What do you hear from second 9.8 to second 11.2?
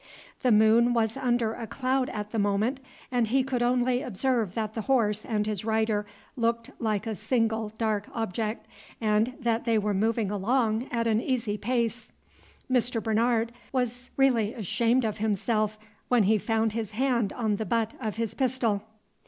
moving along at